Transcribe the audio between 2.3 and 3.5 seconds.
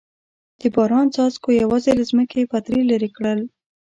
پتري لرې کړل.